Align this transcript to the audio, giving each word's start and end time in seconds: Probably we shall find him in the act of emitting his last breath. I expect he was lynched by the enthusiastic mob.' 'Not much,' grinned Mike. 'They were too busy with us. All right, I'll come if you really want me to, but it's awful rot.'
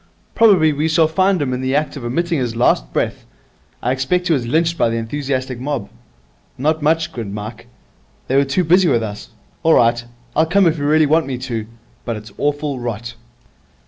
Probably 0.33 0.73
we 0.73 0.87
shall 0.87 1.07
find 1.07 1.39
him 1.39 1.53
in 1.53 1.61
the 1.61 1.75
act 1.75 1.95
of 1.95 2.03
emitting 2.03 2.39
his 2.39 2.55
last 2.55 2.91
breath. 2.91 3.23
I 3.83 3.91
expect 3.91 4.29
he 4.29 4.33
was 4.33 4.47
lynched 4.47 4.75
by 4.75 4.89
the 4.89 4.97
enthusiastic 4.97 5.59
mob.' 5.59 5.91
'Not 6.57 6.81
much,' 6.81 7.11
grinned 7.11 7.35
Mike. 7.35 7.67
'They 8.27 8.35
were 8.35 8.43
too 8.45 8.63
busy 8.63 8.89
with 8.89 9.03
us. 9.03 9.29
All 9.61 9.75
right, 9.75 10.03
I'll 10.35 10.47
come 10.47 10.65
if 10.65 10.79
you 10.79 10.85
really 10.87 11.05
want 11.05 11.27
me 11.27 11.37
to, 11.37 11.67
but 12.03 12.15
it's 12.15 12.31
awful 12.39 12.79
rot.' 12.79 13.13